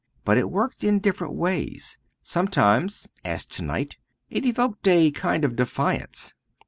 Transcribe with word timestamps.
But 0.25 0.39
it 0.39 0.49
worked 0.49 0.83
in 0.83 0.97
different 0.99 1.35
ways. 1.35 1.99
Sometimes 2.23 3.07
as 3.23 3.45
to 3.45 3.61
night 3.61 3.97
it 4.31 4.43
evoked 4.47 4.87
a 4.87 5.11
kind 5.11 5.45
of 5.45 5.55
defiance. 5.55 6.33